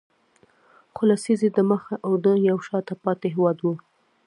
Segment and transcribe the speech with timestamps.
[0.95, 3.65] څو لسیزې دمخه اردن یو شاته پاتې هېواد و.